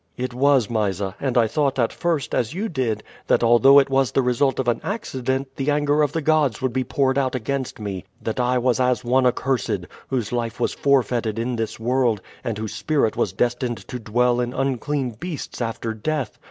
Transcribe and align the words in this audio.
"It 0.17 0.33
was, 0.33 0.67
Mysa; 0.67 1.15
and 1.19 1.37
I 1.37 1.45
thought 1.45 1.77
at 1.77 1.93
first, 1.93 2.33
as 2.33 2.55
you 2.55 2.67
did, 2.69 3.03
that 3.27 3.43
although 3.43 3.77
it 3.77 3.87
was 3.87 4.11
the 4.11 4.23
result 4.23 4.57
of 4.57 4.67
an 4.67 4.81
accident 4.83 5.49
the 5.57 5.69
anger 5.69 6.01
of 6.01 6.11
the 6.11 6.23
gods 6.23 6.59
would 6.59 6.73
be 6.73 6.83
poured 6.83 7.19
out 7.19 7.35
against 7.35 7.79
me, 7.79 8.05
that 8.19 8.39
I 8.39 8.57
was 8.57 8.79
as 8.79 9.05
one 9.05 9.27
accursed, 9.27 9.85
whose 10.07 10.31
life 10.31 10.59
was 10.59 10.73
forfeited 10.73 11.37
in 11.37 11.55
this 11.55 11.79
world, 11.79 12.19
and 12.43 12.57
whose 12.57 12.73
spirit 12.73 13.15
was 13.15 13.31
destined 13.31 13.87
to 13.89 13.99
dwell 13.99 14.39
in 14.39 14.53
unclean 14.53 15.17
beasts 15.19 15.61
after 15.61 15.93
death. 15.93 16.39